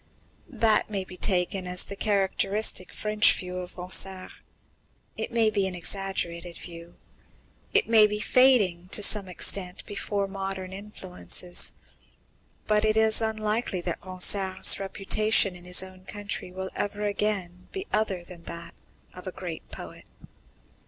That 0.49 0.89
may 0.89 1.03
be 1.03 1.15
taken 1.15 1.67
as 1.67 1.83
the 1.83 1.95
characteristic 1.95 2.91
French 2.91 3.37
view 3.37 3.57
of 3.59 3.77
Ronsard. 3.77 4.31
It 5.15 5.31
may 5.31 5.51
be 5.51 5.67
an 5.67 5.75
exaggerated 5.75 6.57
view. 6.57 6.95
It 7.71 7.87
may 7.87 8.07
be 8.07 8.19
fading 8.19 8.87
to 8.93 9.03
some 9.03 9.27
extent 9.29 9.85
before 9.85 10.27
modern 10.27 10.73
influences. 10.73 11.73
But 12.65 12.83
it 12.83 12.97
is 12.97 13.21
unlikely 13.21 13.81
that 13.81 14.03
Ronsard's 14.03 14.79
reputation 14.79 15.55
in 15.55 15.65
his 15.65 15.83
own 15.83 16.05
country 16.05 16.51
will 16.51 16.71
ever 16.75 17.05
again 17.05 17.67
be 17.71 17.85
other 17.93 18.23
than 18.23 18.45
that 18.45 18.73
of 19.13 19.27
a 19.27 19.31
great 19.31 19.69
poet. 19.69 20.05